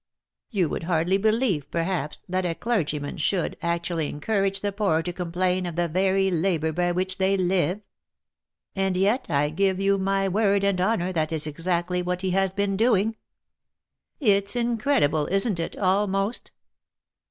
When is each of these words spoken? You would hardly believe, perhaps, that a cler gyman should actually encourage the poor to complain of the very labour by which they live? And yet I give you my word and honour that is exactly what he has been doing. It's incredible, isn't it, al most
You 0.49 0.67
would 0.69 0.85
hardly 0.85 1.17
believe, 1.17 1.69
perhaps, 1.69 2.17
that 2.27 2.43
a 2.43 2.55
cler 2.55 2.83
gyman 2.83 3.17
should 3.19 3.55
actually 3.61 4.09
encourage 4.09 4.61
the 4.61 4.71
poor 4.71 5.03
to 5.03 5.13
complain 5.13 5.67
of 5.67 5.75
the 5.75 5.87
very 5.87 6.31
labour 6.31 6.71
by 6.71 6.91
which 6.91 7.19
they 7.19 7.37
live? 7.37 7.81
And 8.75 8.97
yet 8.97 9.27
I 9.29 9.49
give 9.49 9.79
you 9.79 9.99
my 9.99 10.27
word 10.27 10.63
and 10.63 10.81
honour 10.81 11.11
that 11.13 11.31
is 11.31 11.45
exactly 11.45 12.01
what 12.01 12.23
he 12.23 12.31
has 12.31 12.51
been 12.51 12.75
doing. 12.75 13.15
It's 14.19 14.55
incredible, 14.55 15.27
isn't 15.27 15.59
it, 15.59 15.75
al 15.75 16.07
most 16.07 16.49